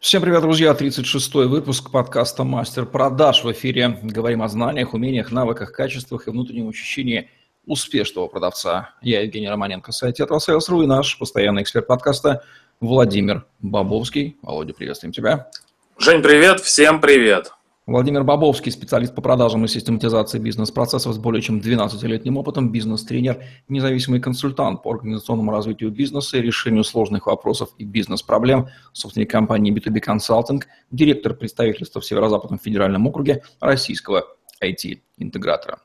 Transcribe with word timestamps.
Всем 0.00 0.22
привет, 0.22 0.42
друзья! 0.42 0.72
36-й 0.72 1.46
выпуск 1.46 1.90
подкаста 1.90 2.44
«Мастер 2.44 2.84
продаж» 2.84 3.42
в 3.42 3.52
эфире. 3.52 3.98
Говорим 4.02 4.42
о 4.42 4.48
знаниях, 4.48 4.92
умениях, 4.92 5.32
навыках, 5.32 5.72
качествах 5.72 6.26
и 6.26 6.30
внутреннем 6.30 6.68
ощущении 6.68 7.30
успешного 7.64 8.26
продавца. 8.26 8.90
Я 9.00 9.22
Евгений 9.22 9.48
Романенко, 9.48 9.92
сайт 9.92 10.16
«Tetrasales.ru» 10.16 10.82
и 10.82 10.86
наш 10.86 11.18
постоянный 11.18 11.62
эксперт 11.62 11.86
подкаста 11.86 12.44
Владимир 12.80 13.46
Бобовский. 13.60 14.36
Володя, 14.42 14.74
приветствуем 14.74 15.12
тебя. 15.12 15.48
Жень, 15.98 16.22
привет! 16.22 16.60
Всем 16.60 17.00
привет! 17.00 17.52
Владимир 17.86 18.24
Бобовский, 18.24 18.72
специалист 18.72 19.14
по 19.14 19.20
продажам 19.20 19.66
и 19.66 19.68
систематизации 19.68 20.38
бизнес-процессов 20.38 21.12
с 21.12 21.18
более 21.18 21.42
чем 21.42 21.58
12-летним 21.58 22.38
опытом, 22.38 22.72
бизнес-тренер, 22.72 23.44
независимый 23.68 24.20
консультант 24.20 24.82
по 24.82 24.90
организационному 24.90 25.50
развитию 25.50 25.90
бизнеса 25.90 26.38
и 26.38 26.40
решению 26.40 26.82
сложных 26.82 27.26
вопросов 27.26 27.74
и 27.76 27.84
бизнес-проблем, 27.84 28.68
собственник 28.94 29.30
компании 29.30 29.70
B2B 29.70 30.02
Consulting, 30.02 30.62
директор 30.90 31.34
представительства 31.34 32.00
в 32.00 32.06
Северо-Западном 32.06 32.58
федеральном 32.58 33.06
округе 33.06 33.42
российского 33.60 34.24
IT-интегратора. 34.62 35.80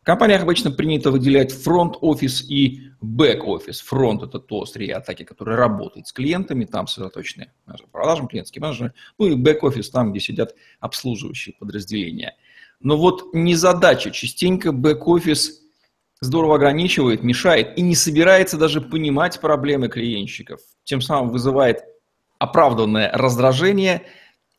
В 0.00 0.04
компаниях 0.06 0.42
обычно 0.42 0.70
принято 0.70 1.10
выделять 1.10 1.52
фронт-офис 1.52 2.48
и 2.48 2.90
бэк-офис. 3.02 3.80
Фронт– 3.82 4.22
это 4.24 4.38
то 4.38 4.62
острие 4.62 4.94
атаки, 4.94 5.24
которое 5.24 5.56
работает 5.56 6.06
с 6.06 6.12
клиентами, 6.12 6.64
там 6.64 6.86
сосредоточены 6.86 7.52
продажники, 7.92 8.26
клиентские 8.26 8.62
менеджеры. 8.62 8.94
Ну 9.18 9.26
и 9.26 9.34
бэк-офис, 9.34 9.90
там, 9.90 10.10
где 10.10 10.20
сидят 10.20 10.54
обслуживающие 10.80 11.54
подразделения. 11.54 12.34
Но 12.80 12.96
вот 12.96 13.34
незадача. 13.34 14.10
Частенько 14.10 14.72
бэк-офис 14.72 15.60
здорово 16.22 16.54
ограничивает, 16.54 17.22
мешает 17.22 17.76
и 17.76 17.82
не 17.82 17.94
собирается 17.94 18.56
даже 18.56 18.80
понимать 18.80 19.38
проблемы 19.38 19.88
клиентщиков. 19.88 20.60
Тем 20.84 21.02
самым 21.02 21.30
вызывает 21.30 21.84
оправданное 22.38 23.12
раздражение 23.12 24.06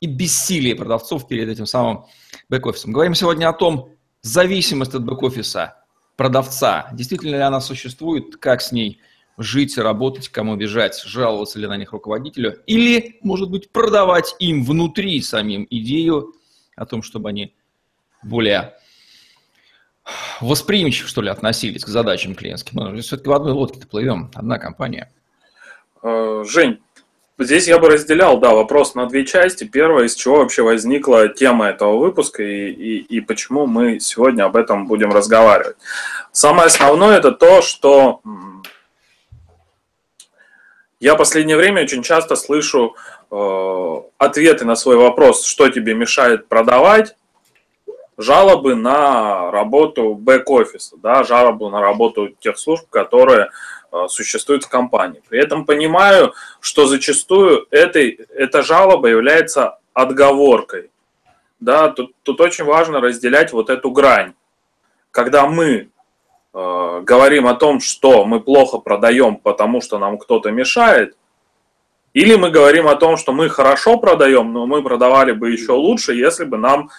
и 0.01 0.05
бессилие 0.05 0.75
продавцов 0.75 1.27
перед 1.27 1.49
этим 1.49 1.65
самым 1.65 2.05
бэк-офисом. 2.47 2.91
Говорим 2.91 3.15
сегодня 3.15 3.49
о 3.49 3.53
том, 3.53 3.89
зависимость 4.21 4.93
от 4.95 5.03
бэк-офиса 5.03 5.75
продавца, 6.15 6.89
действительно 6.93 7.35
ли 7.35 7.41
она 7.41 7.61
существует, 7.61 8.37
как 8.37 8.61
с 8.61 8.71
ней 8.71 8.99
жить, 9.37 9.77
работать, 9.77 10.29
кому 10.29 10.55
бежать, 10.55 11.01
жаловаться 11.03 11.57
ли 11.57 11.67
на 11.67 11.77
них 11.77 11.93
руководителю, 11.93 12.61
или, 12.67 13.17
может 13.23 13.49
быть, 13.49 13.71
продавать 13.71 14.35
им 14.39 14.63
внутри 14.63 15.21
самим 15.21 15.65
идею 15.69 16.33
о 16.75 16.85
том, 16.85 17.01
чтобы 17.01 17.29
они 17.29 17.53
более 18.23 18.75
восприимчиво, 20.41 21.07
что 21.07 21.21
ли, 21.21 21.29
относились 21.29 21.85
к 21.85 21.87
задачам 21.87 22.35
клиентским. 22.35 22.79
Мы 22.79 23.01
все-таки 23.01 23.29
в 23.29 23.33
одной 23.33 23.53
лодке-то 23.53 23.87
плывем, 23.87 24.31
одна 24.33 24.59
компания. 24.59 25.11
Э, 26.03 26.43
Жень, 26.47 26.79
Здесь 27.43 27.67
я 27.67 27.79
бы 27.79 27.89
разделял, 27.89 28.37
да, 28.37 28.51
вопрос 28.51 28.93
на 28.93 29.07
две 29.07 29.25
части. 29.25 29.63
Первое, 29.63 30.05
из 30.05 30.15
чего 30.15 30.37
вообще 30.37 30.61
возникла 30.61 31.27
тема 31.27 31.69
этого 31.69 31.97
выпуска 31.97 32.43
и, 32.43 32.69
и, 32.69 32.97
и 32.97 33.21
почему 33.21 33.65
мы 33.65 33.99
сегодня 33.99 34.43
об 34.43 34.55
этом 34.55 34.85
будем 34.85 35.11
разговаривать. 35.11 35.75
Самое 36.31 36.67
основное 36.67 37.17
это 37.17 37.31
то, 37.31 37.61
что 37.61 38.21
я 40.99 41.15
в 41.15 41.17
последнее 41.17 41.57
время 41.57 41.81
очень 41.81 42.03
часто 42.03 42.35
слышу 42.35 42.95
э, 43.31 44.01
ответы 44.19 44.65
на 44.65 44.75
свой 44.75 44.97
вопрос, 44.97 45.43
что 45.45 45.67
тебе 45.69 45.95
мешает 45.95 46.47
продавать, 46.47 47.15
жалобы 48.21 48.75
на 48.75 49.51
работу 49.51 50.15
бэк-офиса, 50.15 50.95
да, 51.01 51.23
жалобы 51.23 51.69
на 51.69 51.81
работу 51.81 52.29
тех 52.39 52.57
служб, 52.57 52.89
которые 52.89 53.49
Э, 53.93 54.07
существует 54.07 54.63
в 54.63 54.69
компании. 54.69 55.21
При 55.27 55.39
этом 55.39 55.65
понимаю, 55.65 56.33
что 56.61 56.87
зачастую 56.87 57.67
этой, 57.71 58.19
эта 58.33 58.61
жалоба 58.63 59.09
является 59.09 59.79
отговоркой. 59.93 60.89
Да, 61.59 61.89
тут, 61.89 62.13
тут 62.23 62.39
очень 62.39 62.63
важно 62.63 63.01
разделять 63.01 63.51
вот 63.51 63.69
эту 63.69 63.91
грань. 63.91 64.33
Когда 65.11 65.45
мы 65.45 65.89
э, 66.53 67.01
говорим 67.03 67.47
о 67.47 67.55
том, 67.55 67.81
что 67.81 68.23
мы 68.23 68.39
плохо 68.39 68.77
продаем, 68.77 69.35
потому 69.35 69.81
что 69.81 69.99
нам 69.99 70.17
кто-то 70.17 70.51
мешает, 70.51 71.17
или 72.13 72.35
мы 72.35 72.49
говорим 72.49 72.87
о 72.87 72.95
том, 72.95 73.17
что 73.17 73.33
мы 73.33 73.49
хорошо 73.49 73.97
продаем, 73.97 74.53
но 74.53 74.65
мы 74.67 74.83
продавали 74.83 75.33
бы 75.33 75.51
еще 75.51 75.73
лучше, 75.73 76.13
если 76.13 76.45
бы 76.45 76.57
нам 76.57 76.89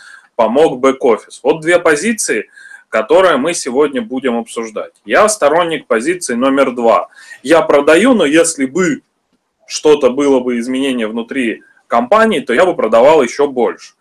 помог 0.42 0.80
бэк-офис. 0.80 1.40
Вот 1.42 1.60
две 1.60 1.78
позиции– 1.78 2.48
которое 2.92 3.38
мы 3.38 3.54
сегодня 3.54 4.02
будем 4.02 4.36
обсуждать. 4.36 4.92
Я 5.06 5.26
сторонник 5.30 5.86
позиции 5.86 6.34
номер 6.34 6.72
два. 6.72 7.08
Я 7.42 7.62
продаю, 7.62 8.12
но 8.12 8.26
если 8.26 8.66
бы 8.66 9.00
что-то 9.66 10.10
было 10.10 10.40
бы 10.40 10.58
изменение 10.58 11.06
внутри 11.06 11.62
компании, 11.86 12.40
то 12.40 12.52
я 12.52 12.66
бы 12.66 12.76
продавал 12.76 13.22
еще 13.22 13.48
больше. 13.48 13.94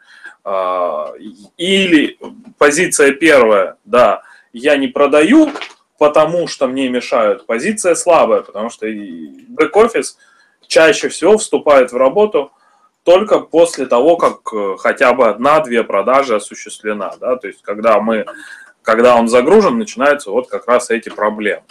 А, 0.43 1.13
или 1.55 2.19
позиция 2.57 3.13
первая, 3.13 3.77
да, 3.85 4.23
я 4.51 4.75
не 4.75 4.87
продаю, 4.87 5.51
потому 5.97 6.49
что 6.49 6.67
мне 6.67 6.89
мешают. 6.89 7.45
Позиция 7.45 7.95
слабая, 7.95 8.41
потому 8.41 8.69
что 8.69 8.87
бэк-офис 8.87 10.17
чаще 10.67 11.07
всего 11.07 11.37
вступает 11.37 11.93
в 11.93 11.95
работу 11.95 12.51
только 13.03 13.39
после 13.39 13.85
того, 13.85 14.17
как 14.17 14.53
э, 14.53 14.75
хотя 14.77 15.13
бы 15.13 15.27
одна-две 15.27 15.83
продажи 15.83 16.35
осуществлена. 16.35 17.15
Да? 17.19 17.35
То 17.35 17.47
есть, 17.47 17.61
когда 17.61 17.99
мы 17.99 18.25
когда 18.81 19.15
он 19.15 19.27
загружен, 19.27 19.77
начинаются 19.77 20.31
вот 20.31 20.49
как 20.49 20.67
раз 20.67 20.89
эти 20.89 21.09
проблемы. 21.09 21.63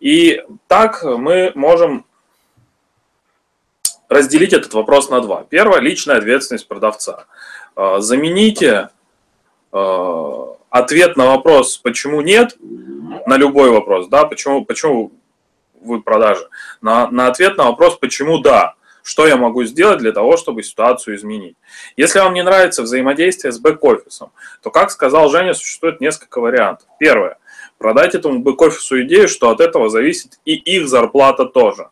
И 0.00 0.42
так 0.68 1.02
мы 1.02 1.52
можем 1.54 2.06
разделить 4.08 4.52
этот 4.52 4.72
вопрос 4.74 5.10
на 5.10 5.20
два. 5.20 5.44
Первое– 5.48 5.80
личная 5.80 6.18
ответственность 6.18 6.68
продавца. 6.68 7.26
А, 7.74 8.00
замените 8.00 8.90
а, 9.72 10.56
ответ 10.70 11.16
на 11.16 11.26
вопрос, 11.26 11.76
почему 11.78 12.20
нет, 12.20 12.56
на 13.26 13.36
любой 13.36 13.70
вопрос, 13.70 14.08
да, 14.08 14.24
почему, 14.24 14.64
почему 14.64 15.12
вы 15.80 16.00
продажи, 16.00 16.48
на, 16.80 17.10
на 17.10 17.26
ответ 17.26 17.56
на 17.56 17.64
вопрос, 17.64 17.96
почему 17.96 18.38
да 18.38 18.74
что 19.08 19.26
я 19.26 19.38
могу 19.38 19.64
сделать 19.64 20.00
для 20.00 20.12
того, 20.12 20.36
чтобы 20.36 20.62
ситуацию 20.62 21.16
изменить. 21.16 21.56
Если 21.96 22.18
вам 22.18 22.34
не 22.34 22.42
нравится 22.42 22.82
взаимодействие 22.82 23.52
с 23.52 23.58
бэк-офисом, 23.58 24.32
то, 24.62 24.70
как 24.70 24.90
сказал 24.90 25.30
Женя, 25.30 25.54
существует 25.54 26.02
несколько 26.02 26.42
вариантов. 26.42 26.86
Первое. 26.98 27.38
Продать 27.78 28.14
этому 28.14 28.42
бэк-офису 28.42 29.00
идею, 29.04 29.26
что 29.26 29.48
от 29.48 29.60
этого 29.60 29.88
зависит 29.88 30.38
и 30.44 30.56
их 30.56 30.88
зарплата 30.88 31.46
тоже. 31.46 31.88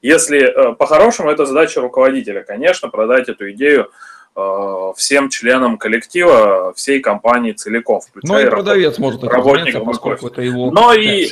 Если 0.00 0.40
э, 0.40 0.74
по-хорошему 0.76 1.28
это 1.28 1.44
задача 1.44 1.82
руководителя, 1.82 2.42
конечно, 2.42 2.88
продать 2.88 3.28
эту 3.28 3.50
идею 3.50 3.90
э, 4.34 4.92
всем 4.96 5.28
членам 5.28 5.76
коллектива, 5.76 6.72
всей 6.74 7.00
компании 7.00 7.52
целиком, 7.52 8.00
Ну 8.22 8.38
и 8.38 8.48
продавец 8.48 8.96
может 8.96 9.22
работников, 9.24 9.84
поскольку 9.84 10.28
это 10.28 10.40
его 10.40 10.70
Но 10.70 10.94
и, 10.94 11.28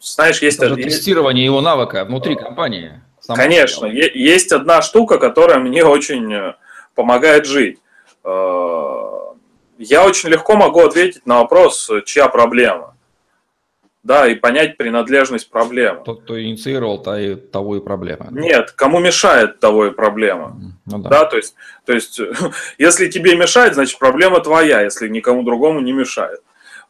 знаешь, 0.00 0.40
есть... 0.40 0.58
Это 0.58 0.74
тестирование 0.76 1.44
его 1.44 1.60
навыка 1.60 2.06
внутри 2.06 2.34
компании. 2.34 3.02
Сам 3.26 3.34
Конечно, 3.34 3.86
есть 3.86 4.52
одна 4.52 4.82
штука, 4.82 5.18
которая 5.18 5.58
мне 5.58 5.84
очень 5.84 6.32
э, 6.32 6.54
помогает 6.94 7.44
жить. 7.44 7.80
Э, 8.22 9.02
я 9.78 10.06
очень 10.06 10.28
легко 10.28 10.54
могу 10.54 10.80
ответить 10.80 11.26
на 11.26 11.40
вопрос, 11.40 11.90
чья 12.04 12.28
проблема. 12.28 12.94
Да, 14.04 14.28
и 14.28 14.36
понять 14.36 14.76
принадлежность 14.76 15.50
проблемы. 15.50 16.04
Тот, 16.04 16.22
кто 16.22 16.40
инициировал, 16.40 17.02
то 17.02 17.18
и, 17.18 17.34
того 17.34 17.78
и 17.78 17.80
проблема. 17.80 18.28
Нет, 18.30 18.70
кому 18.70 19.00
мешает, 19.00 19.58
того 19.58 19.86
и 19.86 19.90
проблема. 19.90 20.56
Ну, 20.86 20.98
да. 21.00 21.08
да, 21.10 21.24
то 21.24 21.36
есть, 21.36 21.56
то 21.84 21.92
есть, 21.92 22.20
если 22.78 23.08
тебе 23.08 23.34
мешает, 23.34 23.74
значит 23.74 23.98
проблема 23.98 24.38
твоя, 24.38 24.82
если 24.82 25.08
никому 25.08 25.42
другому 25.42 25.80
не 25.80 25.92
мешает. 25.92 26.42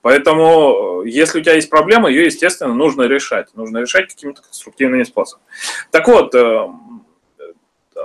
Поэтому, 0.07 1.03
э, 1.03 1.09
если 1.09 1.41
у 1.41 1.43
тебя 1.43 1.55
есть 1.55 1.69
проблема, 1.69 2.09
ее, 2.09 2.27
естественно, 2.27 2.73
нужно 2.73 3.09
решать. 3.09 3.49
Нужно 3.57 3.79
решать 3.79 4.07
какими-то 4.07 4.41
конструктивными 4.41 5.03
способами. 5.03 5.45
Так 5.91 6.07
вот, 6.07 6.33
э, 6.33 6.69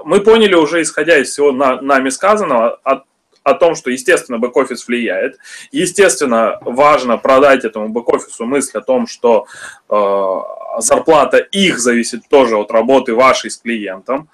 мы 0.03 0.22
поняли 0.22 0.56
уже, 0.56 0.81
исходя 0.81 1.19
из 1.19 1.30
всего 1.30 1.51
нами 1.51 2.09
сказанного, 2.09 2.80
о, 2.83 3.03
о 3.44 3.53
том, 3.53 3.75
что, 3.75 3.92
естественно, 3.92 4.39
бэк-офис 4.39 4.88
влияет. 4.88 5.38
Естественно, 5.71 6.57
важно 6.62 7.19
продать 7.19 7.65
этому 7.65 7.89
бэк-офису 7.89 8.45
мысль 8.45 8.80
о 8.80 8.81
том, 8.81 9.06
что 9.06 9.45
э, 9.88 10.39
зарплата 10.80 11.38
их 11.38 11.77
зависит 11.77 12.27
тоже 12.31 12.57
от 12.57 12.71
работы 12.71 13.13
вашей 13.13 13.51
с 13.51 13.57
клиентом. 13.57 14.27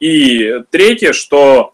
И 0.00 0.52
третье, 0.70 1.14
что 1.14 1.72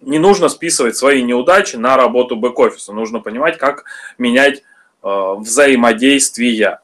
не 0.00 0.18
нужно 0.18 0.48
списывать 0.48 0.96
свои 0.96 1.22
неудачи 1.22 1.76
на 1.76 1.96
работу 1.96 2.36
бэк-офиса. 2.36 2.92
Нужно 2.92 3.20
понимать, 3.20 3.58
как 3.58 3.84
менять 4.16 4.62
э, 5.02 5.34
взаимодействия. 5.38 6.80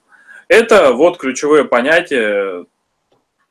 Это 0.49 0.93
вот 0.93 1.19
ключевое 1.19 1.65
понятие 1.65 2.67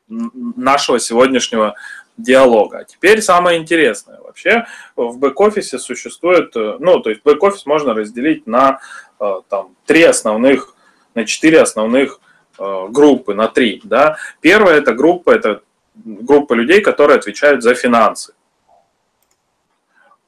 нашего 0.08 1.00
сегодняшнего 1.00 1.76
диалога. 2.18 2.86
Теперь 2.86 3.22
самое 3.22 3.60
интересное. 3.60 4.20
Вообще 4.20 4.66
в 4.96 5.18
бэк-офисе 5.18 5.80
существует, 5.80 6.56
э, 6.56 6.78
ну, 6.80 7.00
то 7.00 7.10
есть 7.10 7.22
бэк-офис 7.24 7.66
можно 7.66 7.94
разделить 7.94 8.46
на 8.48 8.80
э, 9.20 9.42
там, 9.50 9.76
три 9.86 10.04
основных, 10.04 10.76
на 11.16 11.26
четыре 11.26 11.62
основных 11.62 12.20
э, 12.60 12.88
группы, 12.90 13.34
на 13.34 13.48
три. 13.48 13.82
Да? 13.84 14.18
Первая 14.42 14.78
эта 14.78 14.94
группа, 14.94 15.32
это 15.32 15.62
группа 15.96 16.54
людей, 16.54 16.82
которые 16.82 17.18
отвечают 17.18 17.64
за 17.64 17.74
финансы. 17.74 18.34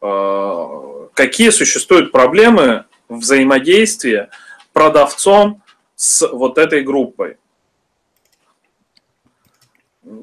Э, 0.06 1.08
какие 1.14 1.50
существуют 1.50 2.12
проблемы 2.12 2.86
взаимодействия 3.10 4.30
продавцом 4.74 5.62
с 5.96 6.28
вот 6.28 6.58
этой 6.58 6.82
группой? 6.82 7.38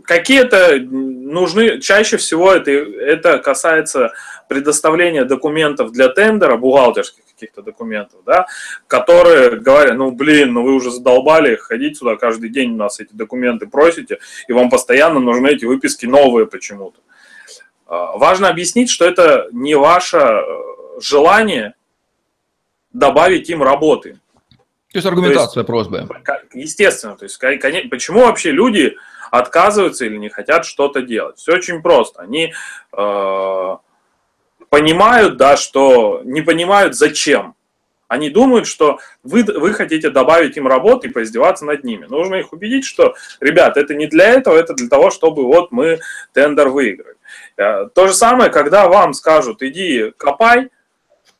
Какие-то 0.04 0.78
нужны, 0.78 1.80
чаще 1.80 2.16
всего 2.16 2.52
это, 2.52 2.70
это 2.70 3.38
касается 3.38 4.12
предоставления 4.48 5.24
документов 5.24 5.90
для 5.90 6.08
тендера, 6.08 6.56
бухгалтерских 6.56 7.24
каких-то 7.32 7.62
документов, 7.62 8.20
да, 8.24 8.46
которые 8.86 9.58
говорят, 9.58 9.96
ну 9.96 10.12
блин, 10.12 10.52
ну 10.52 10.62
вы 10.62 10.74
уже 10.74 10.92
задолбали 10.92 11.56
ходить 11.56 11.98
сюда 11.98 12.14
каждый 12.14 12.50
день 12.50 12.74
у 12.74 12.76
нас 12.76 13.00
эти 13.00 13.12
документы 13.12 13.66
просите, 13.66 14.18
и 14.46 14.52
вам 14.52 14.70
постоянно 14.70 15.18
нужны 15.18 15.48
эти 15.48 15.64
выписки 15.64 16.06
новые 16.06 16.46
почему-то. 16.46 17.00
А, 17.92 18.16
важно 18.16 18.48
объяснить, 18.48 18.88
что 18.88 19.04
это 19.04 19.48
не 19.52 19.74
ваше 19.74 20.16
э, 20.16 20.42
желание 20.98 21.74
добавить 22.90 23.50
им 23.50 23.62
работы. 23.62 24.18
То 24.48 24.98
есть 24.98 25.06
аргументация 25.06 25.52
то 25.52 25.60
есть, 25.60 25.66
просьбы. 25.66 26.08
Естественно. 26.54 27.16
То 27.16 27.24
есть, 27.24 27.36
конечно, 27.36 27.90
почему 27.90 28.20
вообще 28.20 28.50
люди 28.50 28.96
отказываются 29.30 30.06
или 30.06 30.16
не 30.16 30.30
хотят 30.30 30.64
что-то 30.64 31.02
делать? 31.02 31.36
Все 31.36 31.52
очень 31.52 31.82
просто. 31.82 32.22
Они 32.22 32.54
э, 32.96 33.76
понимают, 34.70 35.36
да, 35.36 35.58
что 35.58 36.22
не 36.24 36.40
понимают 36.40 36.94
зачем. 36.94 37.54
Они 38.12 38.28
думают, 38.28 38.66
что 38.66 38.98
вы, 39.22 39.42
вы 39.42 39.72
хотите 39.72 40.10
добавить 40.10 40.58
им 40.58 40.68
работы 40.68 41.08
и 41.08 41.10
поиздеваться 41.10 41.64
над 41.64 41.82
ними. 41.82 42.04
Нужно 42.04 42.34
их 42.34 42.52
убедить, 42.52 42.84
что, 42.84 43.14
ребят, 43.40 43.78
это 43.78 43.94
не 43.94 44.06
для 44.06 44.26
этого, 44.26 44.54
это 44.54 44.74
для 44.74 44.86
того, 44.86 45.10
чтобы 45.10 45.46
вот 45.46 45.72
мы 45.72 45.98
тендер 46.34 46.68
выиграли. 46.68 47.16
Э, 47.56 47.86
то 47.86 48.08
же 48.08 48.12
самое, 48.12 48.50
когда 48.50 48.86
вам 48.86 49.14
скажут, 49.14 49.62
иди 49.62 50.12
копай, 50.18 50.68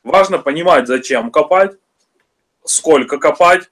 важно 0.03 0.39
понимать, 0.39 0.87
зачем 0.87 1.29
копать, 1.29 1.73
сколько 2.65 3.19
копать, 3.19 3.69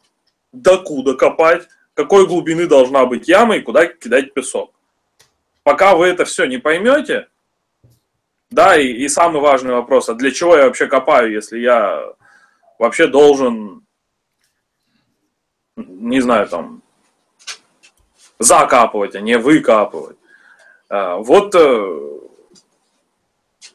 докуда 0.52 1.16
копать, 1.16 1.68
какой 1.96 2.28
глубины 2.28 2.68
должна 2.68 3.08
быть 3.08 3.28
яма 3.28 3.56
и 3.56 3.62
куда 3.62 3.88
кидать 3.88 4.32
песок. 4.36 4.76
Пока 5.64 5.96
вы 5.96 6.06
это 6.06 6.24
все 6.26 6.46
не 6.46 6.60
поймете, 6.60 7.30
да, 8.52 8.78
и, 8.78 8.90
и 8.90 9.08
самый 9.10 9.42
важный 9.42 9.74
вопрос, 9.74 10.08
а 10.08 10.14
для 10.14 10.30
чего 10.30 10.56
я 10.56 10.66
вообще 10.66 10.86
копаю, 10.86 11.32
если 11.32 11.58
я 11.58 12.14
вообще 12.82 13.06
должен, 13.06 13.86
не 15.76 16.20
знаю, 16.20 16.48
там, 16.48 16.82
закапывать, 18.40 19.16
а 19.16 19.22
не 19.22 19.38
выкапывать. 19.38 20.18
А, 20.90 21.18
вот 21.18 21.54
э, 21.54 22.00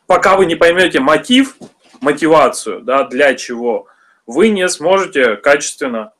пока 0.08 0.37
вы 0.37 0.47
не 0.47 0.56
поймете 0.56 0.99
мотив, 0.99 1.56
мотивацию, 2.00 2.81
да, 2.81 3.05
для 3.05 3.37
чего, 3.37 3.87
вы 4.26 4.49
не 4.49 4.69
сможете 4.69 5.37
качественно 5.37 6.12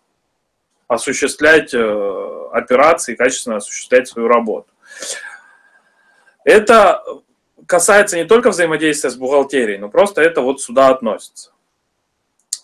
осуществлять 0.87 1.75
э, 1.75 2.49
операции, 2.53 3.17
качественно 3.17 3.57
осуществлять 3.57 4.07
свою 4.07 4.29
работу. 4.29 4.69
Это 6.45 7.03
касается 7.67 8.17
не 8.17 8.27
только 8.27 8.51
взаимодействия 8.51 9.11
с 9.11 9.17
бухгалтерией, 9.17 9.79
но 9.79 9.89
просто 9.89 10.23
это 10.23 10.41
вот 10.41 10.63
сюда 10.63 10.91
относится. 10.91 11.51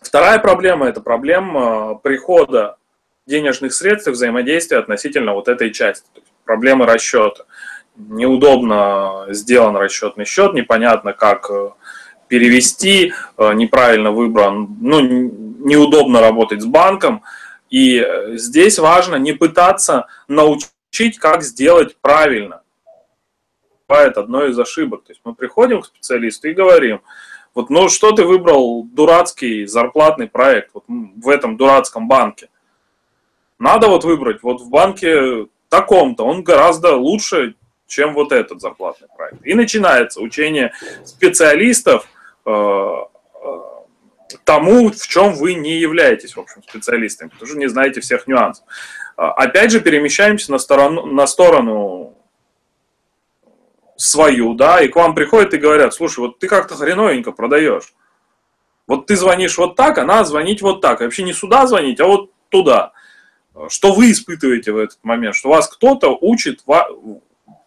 Вторая 0.02 0.38
проблема– 0.38 0.88
это 0.88 1.00
проблема 1.00 1.94
прихода 1.94 2.76
денежных 3.26 3.72
средств 3.72 4.08
и 4.08 4.10
взаимодействия 4.10 4.78
относительно 4.78 5.32
вот 5.32 5.48
этой 5.48 5.72
части, 5.72 6.06
то 6.12 6.20
есть 6.20 6.32
проблемы 6.44 6.86
расчета. 6.86 7.44
Неудобно 7.96 9.26
сделан 9.28 9.76
расчетный 9.76 10.24
счет, 10.24 10.54
непонятно, 10.54 11.12
как 11.12 11.50
э, 11.50 11.70
перевести, 12.26 13.12
э, 13.36 13.52
неправильно 13.52 14.10
выбран, 14.10 14.76
ну, 14.80 15.00
неудобно 15.00 16.20
работать 16.20 16.62
с 16.62 16.64
банком. 16.64 17.22
И 17.68 17.98
э, 17.98 18.36
здесь 18.38 18.78
важно 18.78 19.16
не 19.16 19.32
пытаться 19.32 20.06
научить, 20.26 21.18
как 21.18 21.42
сделать 21.42 21.96
правильно. 22.00 22.62
Бывает 23.86 24.16
одной 24.16 24.50
из 24.50 24.58
ошибок. 24.58 25.04
То 25.04 25.12
есть 25.12 25.20
мы 25.24 25.34
приходим 25.34 25.82
к 25.82 25.86
специалисту 25.86 26.48
и 26.48 26.54
говорим, 26.54 27.02
вот, 27.54 27.70
ну 27.70 27.88
что 27.88 28.12
ты 28.12 28.24
выбрал 28.24 28.84
дурацкий 28.84 29.66
зарплатный 29.66 30.28
проект 30.28 30.70
вот 30.74 30.84
в 30.88 31.28
этом 31.28 31.56
дурацком 31.56 32.08
банке? 32.08 32.48
Надо 33.58 33.88
вот 33.88 34.04
выбрать 34.04 34.42
вот 34.42 34.60
в 34.60 34.68
банке 34.68 35.46
таком-то, 35.68 36.24
он 36.24 36.42
гораздо 36.42 36.96
лучше, 36.96 37.54
чем 37.86 38.14
вот 38.14 38.32
этот 38.32 38.60
зарплатный 38.60 39.08
проект. 39.16 39.44
И 39.44 39.54
начинается 39.54 40.20
учение 40.20 40.72
специалистов 41.04 42.06
Э, 42.44 43.04
э, 43.44 43.48
тому, 44.44 44.90
в 44.90 45.06
чем 45.06 45.34
вы 45.34 45.54
не 45.54 45.78
являетесь, 45.78 46.34
в 46.34 46.40
общем, 46.40 46.62
специалистом, 46.62 47.30
потому 47.30 47.48
что 47.48 47.58
не 47.58 47.68
знаете 47.68 48.00
всех 48.00 48.26
нюансов. 48.26 48.64
Э, 49.16 49.22
опять 49.36 49.70
же, 49.70 49.80
перемещаемся 49.80 50.50
на 50.50 50.58
сторону, 50.58 51.06
на 51.06 51.26
сторону 51.26 52.16
свою, 54.02 54.54
да, 54.54 54.80
и 54.80 54.88
к 54.88 54.96
вам 54.96 55.14
приходят 55.14 55.54
и 55.54 55.58
говорят, 55.58 55.94
слушай, 55.94 56.18
вот 56.18 56.40
ты 56.40 56.48
как-то 56.48 56.74
хреновенько 56.74 57.30
продаешь. 57.30 57.94
Вот 58.88 59.06
ты 59.06 59.16
звонишь 59.16 59.56
вот 59.58 59.76
так, 59.76 59.96
а 59.98 60.04
надо 60.04 60.24
звонить 60.24 60.60
вот 60.60 60.80
так. 60.80 61.00
И 61.00 61.04
вообще 61.04 61.22
не 61.22 61.32
сюда 61.32 61.66
звонить, 61.68 62.00
а 62.00 62.06
вот 62.06 62.30
туда. 62.48 62.92
Что 63.68 63.92
вы 63.92 64.10
испытываете 64.10 64.72
в 64.72 64.78
этот 64.78 64.98
момент? 65.04 65.36
Что 65.36 65.50
вас 65.50 65.68
кто-то 65.68 66.18
учит 66.20 66.64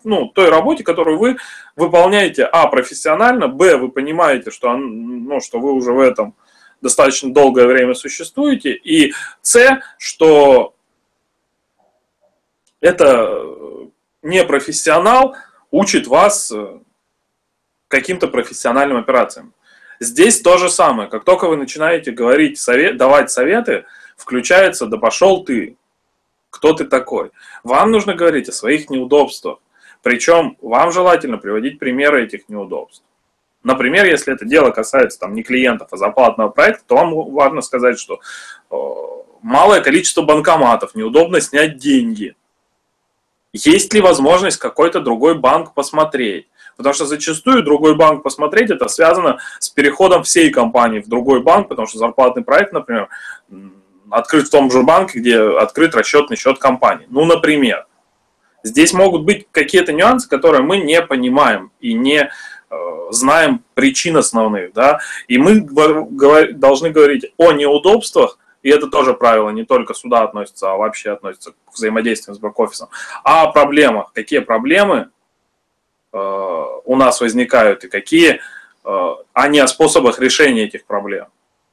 ну, 0.04 0.28
той 0.28 0.50
работе, 0.50 0.84
которую 0.84 1.18
вы 1.18 1.38
выполняете, 1.78 2.44
а, 2.44 2.68
профессионально, 2.68 3.48
б, 3.48 3.78
вы 3.78 3.90
понимаете, 3.90 4.52
что, 4.52 4.76
ну, 4.76 5.40
что 5.40 5.60
вы 5.60 5.72
уже 5.72 5.94
в 5.94 6.00
этом 6.00 6.36
достаточно 6.82 7.34
долгое 7.34 7.66
время 7.66 7.94
существуете, 7.94 8.74
и 8.74 9.14
с, 9.42 9.80
что 9.98 10.76
это 12.82 13.42
не 14.22 14.44
профессионал 14.44 15.36
учит 15.75 16.07
вас 16.07 16.51
э, 16.54 16.80
каким-то 17.89 18.30
профессиональным 18.30 18.98
операциям. 18.98 19.54
Здесь 20.00 20.39
то 20.42 20.57
же 20.57 20.69
самое. 20.69 21.10
Как 21.10 21.25
только 21.25 21.50
вы 21.50 21.57
начинаете 21.57 22.12
говорить, 22.12 22.57
совет, 22.57 22.95
давать 22.95 23.30
советы, 23.30 23.86
включается 24.16 24.86
«да 24.86 24.98
пошел 24.98 25.44
ты». 25.44 25.75
Кто 26.50 26.72
ты 26.72 26.86
такой? 26.86 27.31
Вам 27.63 27.92
нужно 27.92 28.13
говорить 28.16 28.48
о 28.48 28.54
своих 28.54 28.89
неудобствах. 28.89 29.60
Причем 30.01 30.57
вам 30.62 30.94
желательно 30.94 31.38
приводить 31.38 31.77
примеры 31.77 32.24
этих 32.24 32.48
неудобств. 32.48 33.03
Например, 33.63 34.05
если 34.05 34.34
это 34.34 34.46
дело 34.46 34.72
касается 34.72 35.20
там, 35.20 35.34
не 35.34 35.44
клиентов, 35.44 35.89
а 35.91 35.98
зарплатного 35.98 36.50
проекта, 36.50 36.84
то 36.88 36.96
вам 36.96 37.13
важно 37.34 37.60
сказать, 37.62 38.00
что 38.00 38.22
э, 38.72 38.75
малое 39.41 39.82
количество 39.82 40.22
банкоматов, 40.22 40.96
неудобно 40.96 41.41
снять 41.41 41.77
деньги. 41.77 42.36
Есть 43.63 43.93
ли 43.93 44.01
возможность 44.01 44.57
какой-то 44.57 45.00
другой 45.00 45.35
банк 45.35 45.74
посмотреть? 45.74 46.50
Потому 46.75 46.93
что 46.93 47.05
зачастую 47.05 47.63
другой 47.63 47.95
банк 47.95 48.21
посмотреть, 48.21 48.69
это 48.69 48.89
связано 48.89 49.38
с 49.59 49.69
переходом 49.69 50.24
всей 50.24 50.50
компании 50.50 51.00
в 51.00 51.07
другой 51.07 51.41
банк, 51.41 51.69
потому 51.69 51.88
что 51.88 51.97
зарплатный 51.97 52.43
проект, 52.43 52.74
например, 52.74 53.07
открыт 54.09 54.47
в 54.47 54.51
том 54.51 54.69
же 54.69 54.83
банке, 54.83 55.19
где 55.19 55.39
открыт 55.39 55.95
расчетный 55.95 56.35
счет 56.35 56.59
компании. 56.59 57.07
Ну, 57.09 57.24
например. 57.24 57.85
Здесь 58.62 58.93
могут 58.93 59.24
быть 59.24 59.47
какие-то 59.51 59.93
нюансы, 59.93 60.27
которые 60.27 60.63
мы 60.63 60.79
не 60.79 61.01
понимаем 61.01 61.71
и 61.79 61.93
не 61.93 62.24
э, 62.24 62.75
знаем 63.12 63.63
причин 63.75 64.17
основных, 64.17 64.74
да, 64.74 65.00
и 65.27 65.38
мы 65.38 65.62
должны 65.62 66.89
говорить 66.89 67.31
о 67.38 67.51
неудобствах, 67.51 68.39
и 68.65 68.69
это 68.69 68.88
тоже 68.88 69.13
правило 69.13 69.51
не 69.51 69.63
только 69.63 69.93
сюда 69.93 70.24
относится, 70.24 70.72
а 70.72 70.75
вообще 70.75 71.12
относится 71.12 71.51
к 71.51 71.74
взаимодействию 71.75 72.34
с 72.34 72.39
бэк-офисом, 72.39 72.89
а 73.24 73.43
о 73.43 73.51
проблемах, 73.51 74.12
какие 74.12 74.39
проблемы 74.39 75.12
э, 76.12 76.17
у 76.17 76.95
нас 76.95 77.22
возникают 77.22 77.84
и 77.84 77.89
какие, 77.89 78.39
э, 78.84 79.10
а 79.34 79.48
не 79.50 79.60
о 79.60 79.67
способах 79.67 80.19
решения 80.19 80.63
этих 80.63 80.86
проблем. 80.86 81.27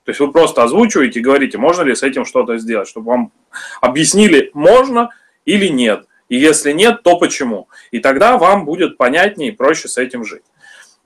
То 0.04 0.10
есть 0.10 0.20
вы 0.20 0.30
просто 0.30 0.64
озвучиваете 0.64 1.20
и 1.20 1.22
говорите, 1.22 1.56
можно 1.56 1.80
ли 1.80 1.94
с 1.94 2.02
этим 2.02 2.26
что-то 2.26 2.58
сделать, 2.58 2.88
чтобы 2.88 3.06
вам 3.06 3.32
объяснили, 3.80 4.50
можно 4.52 5.08
или 5.46 5.68
нет. 5.68 6.04
И 6.28 6.36
если 6.36 6.72
нет, 6.72 7.02
то 7.02 7.16
почему? 7.16 7.68
И 7.90 8.00
тогда 8.00 8.36
вам 8.36 8.66
будет 8.66 8.98
понятнее 8.98 9.48
и 9.48 9.56
проще 9.56 9.88
с 9.88 9.96
этим 9.96 10.26
жить. 10.26 10.44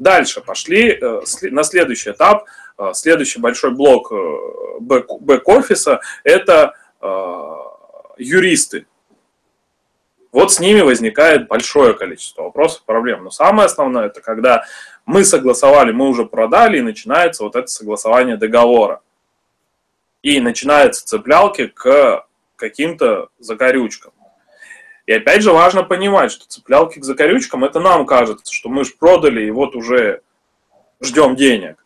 Дальше 0.01 0.41
пошли 0.41 0.99
э, 1.01 1.21
на 1.43 1.63
следующий 1.63 2.11
этап. 2.11 2.47
Э, 2.79 2.93
следующий 2.95 3.41
большой 3.41 3.71
блок 3.71 4.13
э, 4.13 4.79
бэк-офиса– 4.81 6.01
это 6.25 6.75
юристы. 8.19 8.87
Вот 10.33 10.53
с 10.53 10.61
ними 10.61 10.81
возникает 10.81 11.49
большое 11.49 11.95
количество 11.95 12.43
вопросов, 12.43 12.83
проблем. 12.85 13.25
Но 13.25 13.31
самое 13.31 13.67
основное– 13.67 14.07
это 14.09 14.21
когда 14.21 14.65
мы 15.07 15.25
согласовали, 15.25 15.93
мы 15.93 16.09
уже 16.09 16.27
продали, 16.27 16.79
и 16.79 16.83
начинается 16.83 17.45
вот 17.45 17.57
это 17.57 17.69
согласование 17.69 18.37
договора. 18.37 19.01
И 20.23 20.41
начинаются 20.41 21.07
цеплялки 21.07 21.69
к 21.69 22.27
каким-то 22.57 23.29
закорючкам. 23.39 24.13
И 25.07 25.13
опять 25.13 25.43
же 25.43 25.53
важно 25.53 25.85
понимать, 25.85 26.33
что 26.33 26.47
цеплялки 26.47 26.99
к 26.99 27.05
закорючкам, 27.05 27.65
это 27.65 27.79
нам 27.79 28.05
кажется, 28.05 28.53
что 28.53 28.69
мы 28.69 28.85
же 28.85 28.93
продали 28.99 29.45
и 29.45 29.51
вот 29.51 29.77
уже 29.77 30.21
ждем 31.01 31.37
денег. 31.37 31.86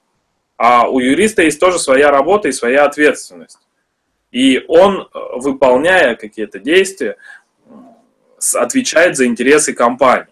А 0.62 0.90
у 0.90 1.00
юриста 1.00 1.40
есть 1.40 1.58
тоже 1.58 1.78
своя 1.78 2.10
работа 2.10 2.48
и 2.48 2.52
своя 2.52 2.84
ответственность. 2.84 3.58
И 4.30 4.62
он, 4.68 5.00
э, 5.00 5.18
выполняя 5.36 6.16
какие-то 6.16 6.58
действия, 6.58 7.16
отвечает 8.52 9.16
за 9.16 9.24
интересы 9.24 9.72
компании. 9.72 10.26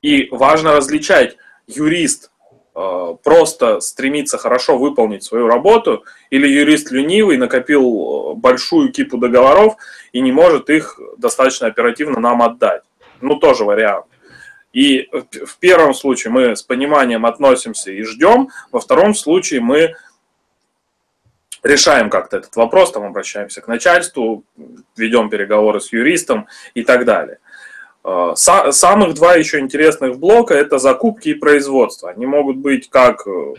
И 0.00 0.30
важно 0.30 0.72
различать, 0.72 1.36
юрист 1.66 2.30
э, 2.74 3.16
просто 3.22 3.80
стремится 3.80 4.38
хорошо 4.38 4.78
выполнить 4.78 5.24
свою 5.24 5.46
работу, 5.46 6.04
или 6.30 6.48
юрист 6.48 6.90
ленивый 6.90 7.36
накопил 7.36 7.82
э, 7.82 8.34
большую 8.34 8.92
кипу 8.92 9.18
договоров 9.18 9.74
и 10.12 10.22
не 10.22 10.32
может 10.32 10.70
их 10.70 10.98
достаточно 11.18 11.66
оперативно 11.66 12.18
нам 12.18 12.40
отдать. 12.40 12.80
Ну, 13.20 13.36
тоже 13.36 13.64
вариант. 13.64 14.06
И 14.72 15.08
в 15.12 15.58
первом 15.58 15.94
случае 15.94 16.30
мы 16.30 16.56
с 16.56 16.62
пониманием 16.62 17.24
относимся 17.26 17.90
и 17.90 18.02
ждем, 18.02 18.48
во 18.70 18.80
втором 18.80 19.14
случае 19.14 19.60
мы 19.60 19.94
решаем 21.62 22.10
как-то 22.10 22.36
этот 22.36 22.54
вопрос, 22.56 22.92
там 22.92 23.04
обращаемся 23.04 23.60
к 23.60 23.68
начальству, 23.68 24.44
ведем 24.96 25.30
переговоры 25.30 25.80
с 25.80 25.92
юристом 25.92 26.46
и 26.74 26.82
так 26.82 27.04
далее. 27.04 27.38
А, 28.04 28.34
самых 28.36 29.14
два 29.14 29.34
еще 29.34 29.58
интересных 29.58 30.18
блока– 30.18 30.54
это 30.56 30.78
закупки 30.78 31.30
и 31.30 31.34
производство. 31.34 32.10
Они 32.10 32.26
могут 32.26 32.56
быть 32.56 32.88
как 32.88 33.26
э, 33.26 33.54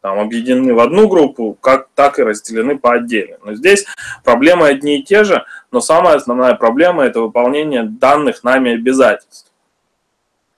там, 0.00 0.18
объединены 0.18 0.74
в 0.74 0.80
одну 0.80 1.08
группу, 1.08 1.56
как, 1.60 1.88
так 1.94 2.18
и 2.18 2.22
разделены 2.22 2.78
по 2.78 2.94
отдельно. 2.94 3.36
Но 3.44 3.54
здесь 3.54 3.84
проблемы 4.24 4.66
одни 4.66 4.98
и 4.98 5.02
те 5.02 5.24
же, 5.24 5.44
но 5.70 5.80
самая 5.80 6.16
основная 6.16 6.54
проблема– 6.54 7.04
это 7.06 7.20
выполнение 7.20 7.84
данных 7.84 8.42
нами 8.42 8.74
обязательств. 8.74 9.51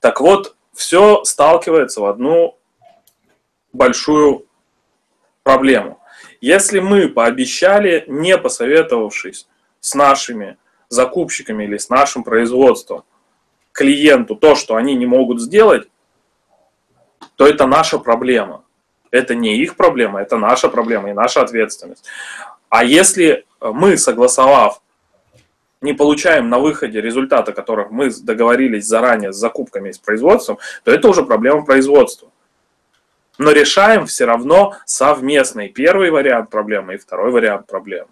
Так 0.04 0.20
вот, 0.20 0.54
все 0.74 1.24
сталкивается 1.24 2.02
в 2.02 2.04
одну 2.04 2.58
большую 3.72 4.44
проблему. 5.42 5.98
Если 6.42 6.78
мы 6.78 7.08
пообещали, 7.08 8.04
не 8.06 8.36
посоветовавшись 8.36 9.48
с 9.80 9.94
нашими 9.94 10.58
закупщиками 10.90 11.64
или 11.64 11.78
с 11.78 11.88
нашим 11.88 12.22
производством, 12.22 13.04
клиенту 13.72 14.36
то, 14.36 14.56
что 14.56 14.76
они 14.76 14.94
не 14.94 15.06
могут 15.06 15.40
сделать, 15.40 15.88
то 17.36 17.46
это 17.46 17.66
наша 17.66 17.98
проблема. 17.98 18.62
Это 19.10 19.34
не 19.34 19.56
их 19.56 19.74
проблема, 19.74 20.20
это 20.20 20.36
наша 20.36 20.68
проблема 20.68 21.08
и 21.08 21.14
наша 21.14 21.40
ответственность. 21.40 22.04
А 22.68 22.84
если 22.84 23.46
мы, 23.58 23.96
согласовав, 23.96 24.82
не 25.84 25.92
получаем 25.92 26.48
на 26.48 26.58
выходе 26.58 27.00
результата, 27.00 27.52
которых 27.52 27.90
мы 27.90 28.10
договорились 28.10 28.86
заранее 28.86 29.32
с 29.32 29.36
закупками 29.36 29.90
и 29.90 29.92
с 29.92 29.98
производством, 29.98 30.58
то 30.82 30.90
это 30.90 31.08
уже 31.08 31.22
проблема 31.22 31.64
производства 31.64 32.30
но 33.38 33.50
решаем 33.50 34.06
все 34.06 34.24
равно 34.24 34.74
совместный 34.86 35.68
первый 35.68 36.10
вариант 36.10 36.50
проблемы 36.50 36.94
и 36.94 36.98
второй 36.98 37.30
вариант 37.30 37.66
проблемы. 37.66 38.08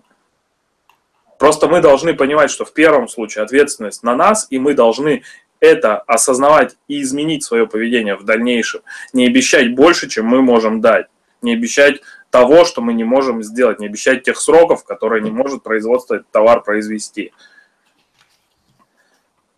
Просто 1.38 1.68
мы 1.68 1.80
должны 1.80 2.14
понимать, 2.14 2.50
что 2.50 2.64
в 2.64 2.72
первом 2.72 3.08
случае 3.08 3.44
ответственность 3.44 4.02
на 4.02 4.14
нас, 4.14 4.46
и 4.50 4.58
мы 4.58 4.74
должны 4.74 5.22
это 5.60 5.98
осознавать 5.98 6.76
и 6.88 7.02
изменить 7.02 7.44
свое 7.44 7.66
поведение 7.66 8.16
в 8.16 8.24
дальнейшем. 8.24 8.82
Не 9.12 9.26
обещать 9.26 9.74
больше, 9.74 10.08
чем 10.08 10.26
мы 10.26 10.42
можем 10.42 10.80
дать. 10.80 11.06
Не 11.40 11.54
обещать 11.54 12.00
того, 12.30 12.64
что 12.64 12.80
мы 12.80 12.94
не 12.94 13.04
можем 13.04 13.42
сделать. 13.42 13.80
Не 13.80 13.86
обещать 13.86 14.22
тех 14.24 14.38
сроков, 14.38 14.84
которые 14.84 15.22
не 15.22 15.30
может 15.30 15.62
производство 15.62 16.14
этот 16.14 16.30
товар 16.30 16.62
произвести. 16.62 17.32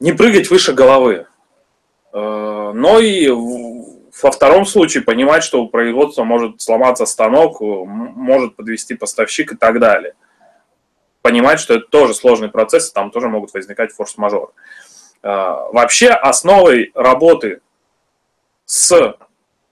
Не 0.05 0.13
прыгать 0.13 0.51
выше 0.51 0.75
головы. 0.75 1.27
Э, 2.13 2.73
но 2.75 2.99
и 3.01 3.31
во 3.31 4.31
втором 4.31 4.67
случае 4.67 5.03
понимать, 5.03 5.43
что 5.43 5.63
у 5.63 5.69
производства 5.69 6.25
может 6.25 6.61
сломаться 6.61 7.07
станок, 7.07 7.63
может 7.63 8.55
подвести 8.55 8.97
поставщик 8.97 9.55
и 9.55 9.57
так 9.57 9.81
далее. 9.81 10.13
Понимать, 11.23 11.59
что 11.59 11.77
это 11.77 11.87
тоже 11.87 12.13
сложный 12.13 12.51
процесс, 12.51 12.93
там 12.93 13.11
тоже 13.11 13.31
могут 13.31 13.55
возникать 13.55 13.93
форс-мажоры. 13.93 14.53
А, 15.23 15.71
вообще 15.73 16.11
основой 16.11 16.93
работы 16.95 17.63
с 18.67 19.17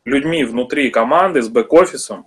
людьми 0.07 0.45
внутри 0.45 0.89
команды, 0.89 1.43
с 1.43 1.51
бэк-офисом, 1.51 2.25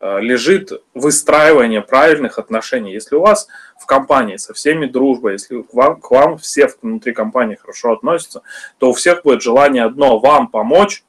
лежит 0.00 0.72
выстраивание 0.94 1.82
правильных 1.82 2.38
отношений. 2.38 2.92
Если 2.92 3.16
у 3.16 3.20
вас 3.20 3.48
в 3.78 3.86
компании 3.86 4.36
со 4.36 4.54
всеми 4.54 4.86
дружба, 4.86 5.32
если 5.32 5.62
к 5.62 5.74
вам, 5.74 6.00
к 6.00 6.10
вам 6.10 6.38
все 6.38 6.70
внутри 6.80 7.12
компании 7.12 7.56
хорошо 7.56 7.92
относятся, 7.92 8.42
то 8.78 8.90
у 8.90 8.92
всех 8.94 9.22
будет 9.22 9.42
желание 9.42 9.84
одно– 9.84 10.18
вам 10.20 10.48
помочь, 10.48 11.04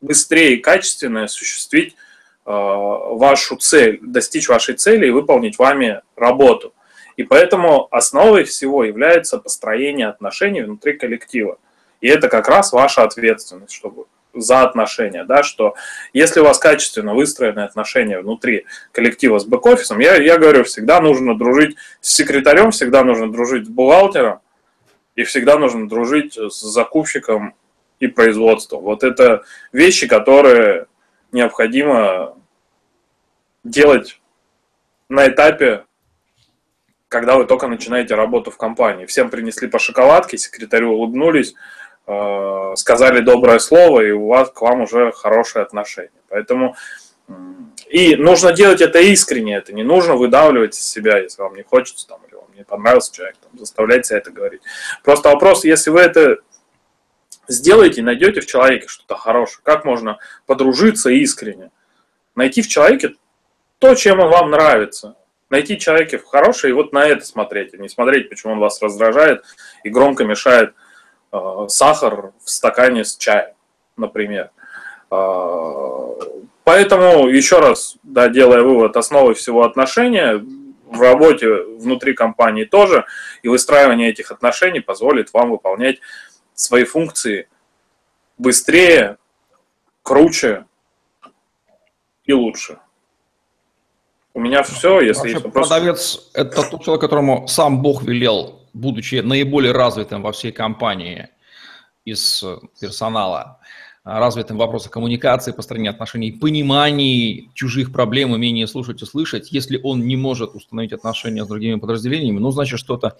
быстрее 0.00 0.54
и 0.54 0.60
качественно 0.60 1.24
осуществить 1.24 1.94
э, 1.94 2.50
вашу 2.50 3.56
цель, 3.56 3.98
достичь 4.02 4.48
вашей 4.48 4.74
цели 4.74 5.06
и 5.06 5.10
выполнить 5.10 5.58
вами 5.58 6.02
работу. 6.16 6.74
И 7.16 7.22
поэтому 7.22 7.88
основой 7.90 8.44
всего 8.44 8.84
является 8.84 9.38
построение 9.38 10.08
отношений 10.08 10.62
внутри 10.62 10.94
коллектива. 10.94 11.58
И 12.00 12.08
это 12.08 12.28
как 12.28 12.48
раз 12.48 12.72
ваша 12.72 13.02
ответственность, 13.02 13.74
чтобы 13.74 14.06
за 14.34 14.62
отношения, 14.62 15.24
да, 15.24 15.42
что 15.42 15.74
если 16.12 16.40
у 16.40 16.44
вас 16.44 16.58
качественно 16.58 17.14
выстроены 17.14 17.60
отношения 17.60 18.20
внутри 18.20 18.66
коллектива 18.92 19.38
с 19.38 19.46
бэк-офисом, 19.46 19.98
я, 19.98 20.16
я 20.16 20.38
говорю, 20.38 20.64
всегда 20.64 21.00
нужно 21.00 21.36
дружить 21.36 21.76
с 22.00 22.14
секретарем, 22.14 22.70
всегда 22.70 23.04
нужно 23.04 23.30
дружить 23.30 23.66
с 23.66 23.68
бухгалтером, 23.68 24.40
и 25.16 25.24
всегда 25.24 25.58
нужно 25.58 25.88
дружить 25.88 26.38
с 26.38 26.60
закупщиком 26.60 27.54
и 27.98 28.06
производством. 28.06 28.82
Вот 28.82 29.04
это 29.04 29.44
вещи, 29.72 30.06
которые 30.06 30.86
необходимо 31.32 32.36
делать 33.64 34.20
на 35.08 35.28
этапе, 35.28 35.84
когда 37.08 37.36
вы 37.36 37.44
только 37.44 37.66
начинаете 37.66 38.14
работу 38.14 38.50
в 38.50 38.56
компании. 38.56 39.04
Всем 39.04 39.30
принесли 39.30 39.68
по 39.68 39.78
шоколадке, 39.78 40.38
секретарю 40.38 40.92
улыбнулись, 40.92 41.54
сказали 42.76 43.20
доброе 43.20 43.58
слово, 43.58 44.00
и 44.00 44.10
у 44.10 44.28
вас 44.28 44.50
к 44.50 44.60
вам 44.62 44.82
уже 44.82 45.12
хорошие 45.12 45.62
отношения. 45.62 46.10
Поэтому 46.28 46.76
и 47.88 48.14
нужно 48.16 48.52
делать 48.52 48.80
это 48.80 49.00
искренне, 49.00 49.56
это 49.56 49.72
не 49.72 49.82
нужно 49.82 50.14
выдавливать 50.14 50.76
из 50.76 50.86
себя, 50.86 51.18
если 51.18 51.42
вам 51.42 51.54
не 51.54 51.62
хочется, 51.62 52.06
там, 52.06 52.20
или 52.28 52.34
вам 52.34 52.46
не 52.54 52.64
понравился 52.64 53.12
человек, 53.12 53.36
там, 53.42 53.58
заставлять 53.58 54.06
себя 54.06 54.18
это 54.18 54.30
говорить. 54.30 54.62
Просто 55.02 55.28
вопрос, 55.28 55.64
если 55.64 55.90
вы 55.90 56.00
это 56.00 56.38
сделайте, 57.48 58.02
найдете 58.02 58.40
в 58.40 58.46
человеке 58.46 58.86
что-то 58.86 59.16
хорошее. 59.16 59.60
Как 59.64 59.84
можно 59.84 60.18
подружиться 60.46 61.10
искренне? 61.10 61.70
Найти 62.36 62.62
в 62.62 62.68
человеке 62.68 63.14
то, 63.80 63.94
чем 63.96 64.20
он 64.20 64.30
вам 64.30 64.50
нравится. 64.50 65.16
Найти 65.48 65.78
человеке 65.78 66.18
хорошее 66.18 66.70
и 66.70 66.74
вот 66.74 66.92
на 66.92 67.04
это 67.04 67.24
смотреть, 67.24 67.74
а 67.74 67.76
не 67.76 67.88
смотреть, 67.88 68.28
почему 68.28 68.52
он 68.52 68.60
вас 68.60 68.80
раздражает 68.80 69.42
и 69.82 69.90
громко 69.90 70.24
мешает 70.24 70.70
э, 70.70 70.72
сахар 71.68 72.32
в 72.44 72.50
стакане 72.50 73.04
с 73.04 73.16
чаем, 73.16 73.54
например. 73.96 74.50
Э, 75.10 76.14
поэтому, 76.64 77.28
еще 77.28 77.60
раз, 77.60 77.96
да, 78.02 78.28
делая 78.28 78.62
вывод, 78.62 78.96
основой 78.96 79.34
всего 79.34 79.64
отношения 79.64 80.44
в 80.90 81.00
работе 81.00 81.48
внутри 81.78 82.14
компании 82.14 82.64
тоже, 82.64 83.04
и 83.42 83.48
выстраивание 83.48 84.10
этих 84.10 84.32
отношений 84.32 84.80
позволит 84.80 85.32
вам 85.32 85.50
выполнять 85.50 86.00
свои 86.54 86.84
функции 86.84 87.48
быстрее, 88.38 89.16
круче 90.02 90.64
и 92.24 92.32
лучше. 92.32 92.78
У 94.32 94.40
меня 94.40 94.62
все, 94.62 95.00
если 95.00 95.20
Вообще, 95.20 95.32
есть 95.32 95.44
вопросы. 95.44 95.68
Продавец– 95.68 96.30
это 96.34 96.62
тот 96.62 96.82
человек, 96.84 97.00
которому 97.00 97.48
сам 97.48 97.82
Бог 97.82 98.02
велел, 98.02 98.59
будучи 98.72 99.16
наиболее 99.16 99.72
развитым 99.72 100.22
во 100.22 100.32
всей 100.32 100.52
компании 100.52 101.28
из 102.04 102.44
персонала, 102.80 103.60
развитым 104.04 104.56
в 104.56 104.60
вопросах 104.60 104.92
коммуникации, 104.92 105.52
построения 105.52 105.90
отношений, 105.90 106.32
понимании 106.32 107.50
чужих 107.54 107.92
проблем, 107.92 108.32
умения 108.32 108.66
слушать 108.66 109.02
и 109.02 109.06
слышать. 109.06 109.52
Если 109.52 109.78
он 109.82 110.06
не 110.06 110.16
может 110.16 110.54
установить 110.54 110.92
отношения 110.92 111.44
с 111.44 111.48
другими 111.48 111.78
подразделениями, 111.78 112.38
ну, 112.38 112.50
значит, 112.50 112.78
что-то 112.78 113.18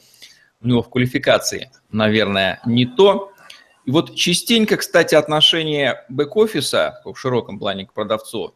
у 0.62 0.69
него 0.69 0.83
в 0.83 0.90
квалификации, 0.90 1.71
наверное, 1.90 2.61
не 2.66 2.87
то. 2.87 3.33
И 3.87 3.90
вот 3.90 4.14
частенько, 4.14 4.76
кстати, 4.76 5.14
отношение 5.14 6.04
бэк-офиса 6.11 7.00
в 7.04 7.14
широком 7.16 7.59
плане 7.59 7.87
к 7.87 7.92
продавцу 7.92 8.54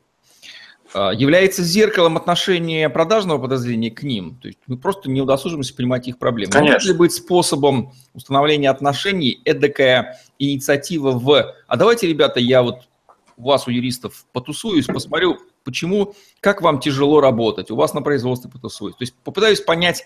является 0.95 1.63
зеркалом 1.63 2.17
отношения 2.17 2.89
продажного 2.89 3.39
подразделения 3.39 3.91
к 3.91 4.03
ним. 4.03 4.39
То 4.41 4.49
есть 4.49 4.59
мы 4.67 4.77
просто 4.77 5.11
не 5.11 5.21
удосужимся 5.21 5.75
понимать 5.75 6.07
их 6.09 6.19
проблемы. 6.19 6.53
Конечно. 6.53 6.75
Может 6.75 6.89
ли 6.89 6.95
быть 6.95 7.13
способом 7.13 7.93
установления 8.13 8.71
отношений 8.71 9.41
эдакая 9.45 10.21
инициатива 10.39 11.11
в 11.11 11.55
«а 11.67 11.77
давайте, 11.77 12.07
ребята, 12.07 12.41
я 12.41 12.63
вот 12.63 12.89
у 13.37 13.49
вас, 13.49 13.67
у 13.67 13.71
юристов, 13.71 14.27
потусуюсь, 14.33 14.87
посмотрю, 14.87 15.39
почему, 15.65 16.15
как 16.41 16.63
вам 16.63 16.79
тяжело 16.79 17.21
работать, 17.21 17.71
у 17.71 17.77
вас 17.77 17.93
на 17.95 18.01
производстве 18.01 18.51
потусуюсь». 18.51 18.95
То 18.95 19.03
есть 19.03 19.15
попытаюсь 19.25 19.61
понять 19.61 20.05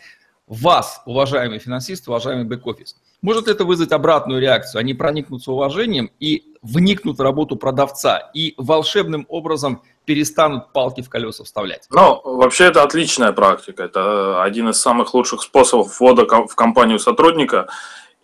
вас, 0.49 1.03
уважаемый 1.05 1.59
финансист, 1.59 2.09
уважаемый 2.09 2.45
бэк-офис. 2.45 2.97
Может 3.21 3.49
это 3.49 3.65
вызвать 3.65 3.93
обратную 3.93 4.41
реакцию? 4.41 4.81
Они 4.81 4.95
проникнутся 4.95 5.53
уважением 5.53 6.11
и 6.21 6.55
вникнут 6.63 7.19
в 7.19 7.23
работу 7.23 7.57
продавца 7.57 8.31
и 8.33 8.55
волшебным 8.57 9.27
образом 9.29 9.83
перестанут 10.05 10.73
палки 10.73 11.03
в 11.03 11.11
колеса 11.11 11.45
вставлять? 11.45 11.87
Ну, 11.91 12.21
вообще 12.25 12.65
это 12.65 12.83
отличная 12.83 13.33
практика. 13.33 13.83
Это 13.83 14.43
один 14.43 14.71
из 14.71 14.81
самых 14.81 15.13
лучших 15.15 15.43
способов 15.43 16.01
ввода 16.01 16.25
в 16.25 16.55
компанию 16.55 16.99
сотрудника. 16.99 17.69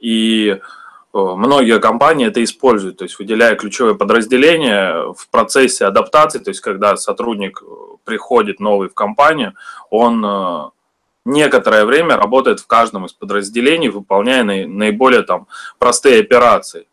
И 0.01 0.59
многие 1.13 1.79
компании 1.81 2.27
это 2.27 2.43
используют, 2.43 2.99
то 2.99 3.05
есть 3.05 3.19
выделяя 3.19 3.55
ключевое 3.55 3.95
подразделение 3.95 5.13
в 5.13 5.29
процессе 5.31 5.85
адаптации, 5.85 6.39
то 6.39 6.51
есть 6.51 6.61
когда 6.61 6.97
сотрудник 6.97 7.63
приходит 8.05 8.61
новый 8.61 8.89
в 8.89 8.95
компанию, 8.95 9.55
он 9.91 10.25
э, 10.25 10.71
некоторое 11.25 11.85
время 11.85 12.17
работает 12.17 12.61
в 12.61 12.67
каждом 12.67 13.07
из 13.07 13.13
подразделений, 13.13 13.89
выполняя 13.89 14.43
наиболее 14.43 15.23
там 15.23 15.47
простые 15.79 16.21
операции. 16.21 16.87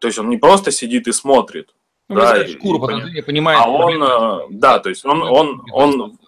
То 0.00 0.06
есть 0.06 0.18
он 0.18 0.28
не 0.28 0.36
просто 0.36 0.70
сидит 0.70 1.08
и 1.08 1.12
смотрит, 1.12 1.74
ну, 2.08 2.16
да, 2.16 2.46
шкуру 2.46 2.80
подразделения 2.80 3.22
понимает. 3.22 3.60
А 3.62 3.68
он, 3.68 4.02
э, 4.02 4.46
да, 4.50 4.78
то 4.78 4.88
есть 4.88 5.04
он, 5.04 5.22
он, 5.22 5.62
он 5.72 6.18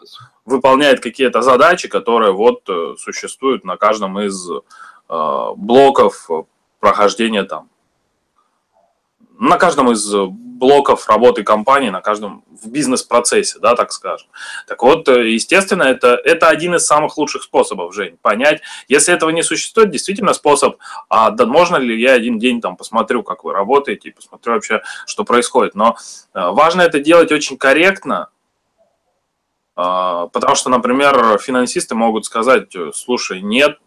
выполняет 0.45 1.01
какие-то 1.01 1.43
задачи, 1.43 1.89
которые 1.89 2.33
вот 2.33 2.63
э, 2.69 2.95
существуют 2.99 3.65
на 3.65 3.77
каждом 3.77 4.19
из 4.21 4.49
блоков 5.09 6.31
прохождения 6.81 7.43
там. 7.43 7.69
На 9.39 9.59
каждом 9.59 9.91
из 9.91 10.11
блоков 10.62 11.09
работы 11.09 11.42
компании, 11.42 11.90
на 11.90 12.00
каждом 12.00 12.45
в 12.62 12.69
бизнес-процессе, 12.69 13.59
да, 13.59 13.75
так 13.75 13.90
скажем. 13.92 14.28
Так 14.69 14.81
вот, 14.81 15.09
естественно, 15.09 15.83
это, 15.83 16.21
это 16.25 16.47
один 16.47 16.76
из 16.76 16.87
самых 16.87 17.19
лучших 17.19 17.42
способов, 17.42 17.92
Жень, 17.92 18.16
понять. 18.23 18.61
Если 18.87 19.12
этого 19.12 19.31
не 19.31 19.42
существует, 19.42 19.90
действительно 19.90 20.35
способ, 20.35 20.76
а 21.09 21.31
да, 21.31 21.47
можно 21.47 21.78
ли 21.78 22.00
я 22.00 22.12
один 22.12 22.38
день 22.38 22.61
там 22.61 22.76
посмотрю, 22.76 23.25
как 23.25 23.42
вы 23.42 23.52
работаете, 23.52 24.11
и 24.11 24.12
посмотрю 24.12 24.52
вообще, 24.54 24.83
что 25.04 25.25
происходит. 25.25 25.75
Но 25.75 25.97
э, 26.33 26.50
важно 26.50 26.83
это 26.83 27.00
делать 27.00 27.33
очень 27.33 27.59
корректно, 27.59 28.28
э, 29.76 30.28
потому 30.33 30.54
что, 30.54 30.71
например, 30.71 31.38
финансисты 31.38 31.97
могут 31.97 32.25
сказать, 32.25 32.73
слушай, 32.95 33.42
нет, 33.42 33.78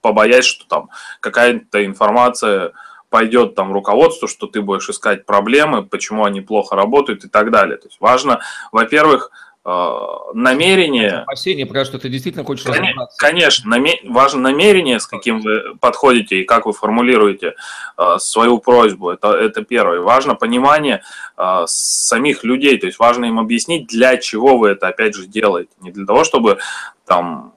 побоясь, 0.00 0.44
что 0.44 0.66
там 0.66 0.90
какая-то 1.20 1.84
информация 1.84 2.72
пойдет 3.10 3.54
там 3.54 3.72
руководству, 3.72 4.28
что 4.28 4.46
ты 4.46 4.60
будешь 4.60 4.88
искать 4.88 5.26
проблемы, 5.26 5.84
почему 5.84 6.24
они 6.24 6.40
плохо 6.40 6.76
работают 6.76 7.24
и 7.24 7.28
так 7.28 7.50
далее. 7.50 7.76
То 7.76 7.88
есть 7.88 8.00
важно, 8.00 8.40
во-первых, 8.72 9.30
э, 9.64 9.96
намерение... 10.34 11.20
Опасение, 11.20 11.66
потому 11.66 11.84
что 11.84 11.98
ты 11.98 12.08
действительно 12.08 12.44
хочешь 12.44 12.64
Конечно. 12.64 13.08
Конечно, 13.18 13.70
наме... 13.70 14.00
важно 14.04 14.40
намерение, 14.40 15.00
с 15.00 15.06
каким 15.06 15.40
вы 15.40 15.76
подходите 15.80 16.40
и 16.40 16.44
как 16.44 16.66
вы 16.66 16.72
формулируете 16.72 17.54
э, 17.96 18.16
свою 18.18 18.58
просьбу. 18.58 19.10
Это, 19.10 19.32
это 19.32 19.62
первое. 19.62 20.00
Важно 20.00 20.34
понимание 20.34 21.02
э, 21.36 21.62
самих 21.66 22.44
людей, 22.44 22.78
то 22.78 22.86
есть 22.86 22.98
важно 22.98 23.26
им 23.26 23.38
объяснить, 23.38 23.86
для 23.88 24.16
чего 24.18 24.58
вы 24.58 24.70
это 24.70 24.88
опять 24.88 25.14
же 25.14 25.26
делаете. 25.26 25.70
Не 25.80 25.90
для 25.92 26.06
того, 26.06 26.24
чтобы 26.24 26.58
там 27.06 27.54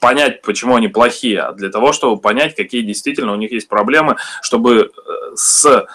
понять, 0.00 0.42
почему 0.42 0.76
они 0.76 0.88
плохие, 0.88 1.40
а 1.40 1.52
для 1.52 1.70
того, 1.70 1.92
чтобы 1.92 2.20
понять, 2.20 2.54
какие 2.54 2.82
действительно 2.82 3.32
у 3.32 3.36
них 3.36 3.52
есть 3.52 3.68
проблемы, 3.68 4.16
чтобы 4.42 4.76
э, 4.76 5.34
с 5.34 5.86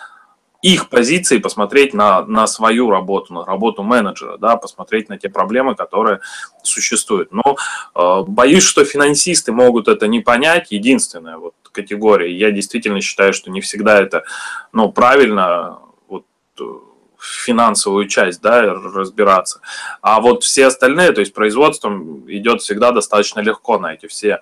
их 0.62 0.90
позиции 0.90 1.40
посмотреть 1.40 1.94
на, 1.94 2.24
на 2.26 2.46
свою 2.46 2.92
работу, 2.92 3.34
на 3.34 3.46
работу 3.46 3.84
менеджера, 3.84 4.38
да, 4.38 4.58
посмотреть 4.58 5.10
на 5.10 5.18
те 5.18 5.28
проблемы, 5.28 5.76
которые 5.76 6.20
существуют. 6.64 7.32
Но 7.32 7.58
э, 7.96 8.24
боюсь, 8.28 8.64
что 8.64 8.86
финансисты 8.86 9.52
могут 9.52 9.88
это 9.88 10.08
не 10.08 10.20
понять. 10.20 10.72
Единственная 10.72 11.38
вот 11.38 11.56
категория, 11.72 12.32
я 12.32 12.52
действительно 12.52 13.02
считаю, 13.02 13.34
что 13.34 13.50
не 13.50 13.62
всегда 13.62 14.00
это 14.00 14.24
ну, 14.72 14.92
правильно. 14.92 15.80
Вот, 16.08 16.26
э, 16.60 16.64
финансовую 17.22 18.08
часть, 18.08 18.42
да, 18.42 18.62
разбираться. 18.62 19.62
А 20.02 20.20
вот 20.20 20.44
все 20.44 20.68
остальные, 20.68 21.12
то 21.12 21.22
есть 21.22 21.34
производством 21.34 22.30
идет 22.32 22.62
всегда 22.62 22.92
достаточно 22.92 23.40
легко 23.40 23.78
на 23.78 23.94
эти 23.94 24.08
все, 24.08 24.42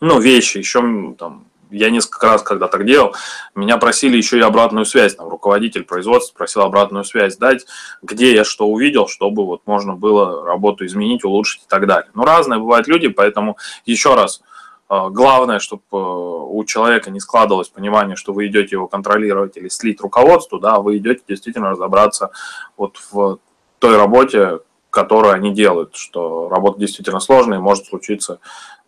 ну, 0.00 0.18
вещи. 0.18 0.58
Еще 0.58 1.14
там 1.18 1.46
я 1.70 1.90
несколько 1.90 2.26
раз, 2.26 2.42
когда 2.42 2.68
так 2.68 2.84
делал, 2.84 3.14
меня 3.54 3.76
просили 3.78 4.16
еще 4.16 4.38
и 4.38 4.42
обратную 4.42 4.84
связь. 4.84 5.14
Там 5.14 5.28
руководитель 5.28 5.84
производства 5.84 6.36
просил 6.36 6.62
обратную 6.62 7.04
связь 7.04 7.36
дать, 7.36 7.66
где 8.02 8.34
я 8.34 8.44
что 8.44 8.66
увидел, 8.66 9.08
чтобы 9.08 9.46
вот 9.46 9.62
можно 9.66 9.94
было 9.94 10.44
работу 10.44 10.84
изменить, 10.84 11.24
улучшить 11.24 11.62
и 11.62 11.68
так 11.68 11.86
далее. 11.86 12.10
Ну, 12.14 12.24
разные 12.24 12.58
бывают 12.58 12.88
люди, 12.88 13.08
поэтому 13.08 13.56
еще 13.84 14.14
раз, 14.14 14.42
главное, 14.90 15.60
чтобы 15.60 15.82
э, 15.92 15.96
у 15.96 16.64
человека 16.64 17.12
не 17.12 17.20
складывалось 17.20 17.68
понимание, 17.68 18.16
что 18.16 18.32
вы 18.32 18.48
идете 18.48 18.74
его 18.74 18.88
контролировать 18.88 19.56
или 19.56 19.68
слить 19.68 20.00
руководству, 20.00 20.58
да, 20.58 20.80
вы 20.80 20.96
идете 20.96 21.22
действительно 21.28 21.70
разобраться 21.70 22.32
вот 22.76 22.96
в 23.12 23.38
той 23.78 23.96
работе, 23.96 24.58
которую 24.90 25.34
они 25.34 25.54
делают, 25.54 25.94
что 25.94 26.48
работа 26.48 26.80
действительно 26.80 27.20
сложная 27.20 27.58
и 27.58 27.60
может 27.60 27.86
случиться 27.86 28.40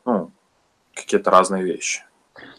ну, 0.04 0.32
какие-то 0.92 1.30
разные 1.30 1.62
вещи. 1.62 2.02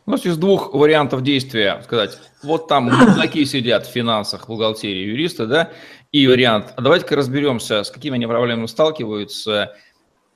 У 0.05 0.11
нас 0.11 0.23
есть 0.23 0.39
двух 0.39 0.73
вариантов 0.73 1.21
действия. 1.21 1.81
Сказать, 1.83 2.17
вот 2.43 2.69
там 2.69 2.85
мудаки 2.85 3.43
сидят 3.45 3.85
в 3.85 3.91
финансах, 3.91 4.47
бухгалтерии, 4.47 5.05
юристы, 5.05 5.47
да, 5.47 5.71
и 6.13 6.27
вариант, 6.27 6.73
а 6.77 6.81
давайте-ка 6.81 7.17
разберемся, 7.17 7.83
с 7.83 7.91
какими 7.91 8.15
они 8.15 8.25
проблемами 8.25 8.67
сталкиваются, 8.67 9.75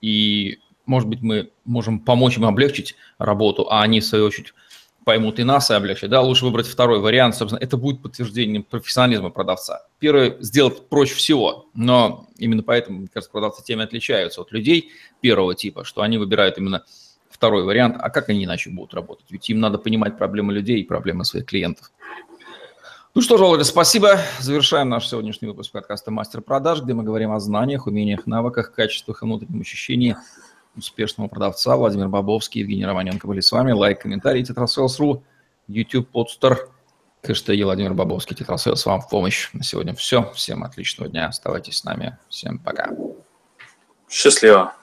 и 0.01 0.59
может 0.88 1.08
быть, 1.08 1.21
мы 1.21 1.52
можем 1.65 2.00
помочь 2.00 2.38
им 2.38 2.45
облегчить 2.45 2.95
работу, 3.19 3.67
а 3.69 3.84
они, 3.84 4.00
в 4.00 4.06
свою 4.06 4.26
очередь, 4.26 4.54
поймут 5.04 5.39
и 5.39 5.43
нас 5.43 5.69
и 5.69 5.73
облегчат. 5.73 6.10
Да, 6.10 6.21
лучше 6.21 6.45
выбрать 6.45 6.67
второй 6.67 7.00
вариант, 7.00 7.36
собственно, 7.36 7.63
это 7.63 7.78
будет 7.78 8.02
подтверждением 8.02 8.63
профессионализма 8.63 9.30
продавца. 9.30 9.86
Первый 10.00 10.36
сделать 10.39 10.89
проще 10.89 11.15
всего, 11.15 11.67
но 11.73 12.28
именно 12.38 12.63
поэтому, 12.63 13.00
мне 13.00 13.08
кажется, 13.13 13.32
продавцы 13.32 13.63
теми 13.63 13.84
отличаются 13.84 14.41
от 14.41 14.52
людей 14.52 14.91
первого 15.21 15.56
типа, 15.56 15.84
что 15.86 16.02
они 16.02 16.17
выбирают 16.17 16.58
именно 16.58 16.84
второй 17.30 17.63
вариант, 17.63 17.97
а 18.00 18.10
как 18.10 18.30
они 18.30 18.45
иначе 18.45 18.69
будут 18.69 18.93
работать? 18.93 19.28
Ведь 19.30 19.50
им 19.50 19.60
надо 19.60 19.78
понимать 19.78 20.17
проблемы 20.17 20.54
людей 20.54 20.82
и 20.82 20.84
проблемы 20.84 21.23
своих 21.23 21.45
клиентов. 21.45 21.91
Ну 23.13 23.21
что 23.21 23.38
ж, 23.38 23.41
Володя, 23.41 23.63
спасибо. 23.63 24.19
Завершаем 24.39 24.89
наш 24.89 25.08
сегодняшний 25.08 25.47
выпуск 25.47 25.71
подкаста 25.71 26.12
«Мастер 26.12 26.41
продаж», 26.41 26.82
где 26.82 26.93
мы 26.93 27.04
говорим 27.04 27.32
о 27.32 27.39
знаниях, 27.39 27.88
умениях, 27.88 28.28
навыках, 28.28 28.73
качествах 28.73 29.21
и 29.21 29.26
внутреннем 29.26 29.62
ощущении– 29.62 30.15
успешного 30.77 31.27
продавца. 31.27 31.75
Владимир 31.75 32.07
Бобовский, 32.07 32.61
Евгений 32.61 32.85
Романенко 32.85 33.27
были 33.27 33.39
с 33.39 33.51
вами. 33.51 33.71
Лайк, 33.71 34.01
комментарий, 34.01 34.43
Tetrasales.ru, 34.43 35.23
YouTube, 35.67 36.09
Podster, 36.10 36.69
хэштеги 37.23 37.63
Владимир 37.63 37.93
Бобовский, 37.93 38.35
Tetrasales 38.36 38.86
вам 38.85 39.01
в 39.01 39.09
помощь. 39.09 39.49
На 39.53 39.63
сегодня 39.63 39.93
все. 39.93 40.31
Всем 40.33 40.63
отличного 40.63 41.09
дня. 41.09 41.27
Оставайтесь 41.27 41.77
с 41.77 41.83
нами. 41.83 42.17
Всем 42.29 42.59
пока. 42.59 42.89
Счастливо. 44.09 44.73